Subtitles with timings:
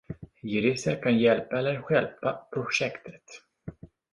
[0.41, 3.23] Jurister kan hjälpa eller stjälpa projektet